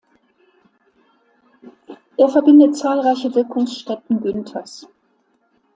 Er 2.17 2.27
verbindet 2.29 2.75
zahlreiche 2.75 3.35
Wirkungsstätten 3.35 4.19
Günthers. 4.21 4.87